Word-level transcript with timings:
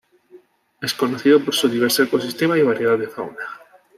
Es 0.81 0.95
conocido 0.95 1.45
por 1.45 1.53
su 1.53 1.69
diverso 1.69 2.01
ecosistema 2.01 2.57
y 2.57 2.63
variedad 2.63 2.97
de 2.97 3.07
fauna. 3.07 3.37